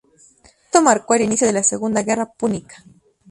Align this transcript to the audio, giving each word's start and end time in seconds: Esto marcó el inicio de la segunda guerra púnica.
Esto 0.65 0.81
marcó 0.81 1.13
el 1.13 1.21
inicio 1.21 1.45
de 1.45 1.53
la 1.53 1.61
segunda 1.61 2.01
guerra 2.01 2.25
púnica. 2.33 2.83